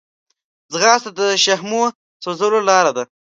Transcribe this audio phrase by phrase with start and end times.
[0.73, 1.83] ځغاسته د شحمو
[2.23, 3.03] سوځولو لاره ده